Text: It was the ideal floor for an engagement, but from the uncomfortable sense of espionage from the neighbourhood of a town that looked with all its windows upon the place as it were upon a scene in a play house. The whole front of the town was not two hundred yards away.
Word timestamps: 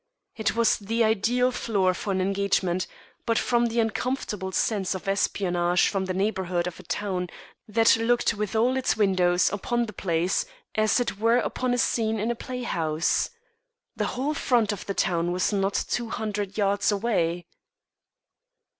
It 0.35 0.55
was 0.55 0.77
the 0.79 1.03
ideal 1.03 1.51
floor 1.51 1.93
for 1.93 2.11
an 2.11 2.21
engagement, 2.21 2.87
but 3.27 3.37
from 3.37 3.67
the 3.67 3.79
uncomfortable 3.79 4.51
sense 4.51 4.95
of 4.95 5.07
espionage 5.07 5.87
from 5.87 6.05
the 6.05 6.13
neighbourhood 6.15 6.65
of 6.65 6.79
a 6.79 6.83
town 6.83 7.27
that 7.67 7.97
looked 7.97 8.33
with 8.33 8.55
all 8.55 8.75
its 8.77 8.97
windows 8.97 9.53
upon 9.53 9.85
the 9.85 9.93
place 9.93 10.47
as 10.73 10.99
it 10.99 11.19
were 11.19 11.37
upon 11.37 11.71
a 11.71 11.77
scene 11.77 12.17
in 12.19 12.31
a 12.31 12.35
play 12.35 12.63
house. 12.63 13.29
The 13.95 14.07
whole 14.17 14.33
front 14.33 14.71
of 14.71 14.87
the 14.87 14.95
town 14.95 15.31
was 15.31 15.53
not 15.53 15.75
two 15.75 16.09
hundred 16.09 16.57
yards 16.57 16.91
away. 16.91 17.45